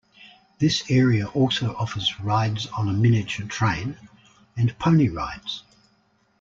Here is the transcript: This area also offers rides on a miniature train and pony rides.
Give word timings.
This 0.57 0.83
area 0.89 1.27
also 1.27 1.75
offers 1.75 2.19
rides 2.19 2.65
on 2.65 2.89
a 2.89 2.91
miniature 2.91 3.45
train 3.45 3.95
and 4.57 4.75
pony 4.79 5.09
rides. 5.09 5.61